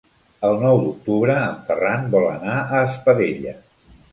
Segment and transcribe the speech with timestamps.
[0.47, 3.55] El nou d'octubre en Ferran vol anar a Espadella.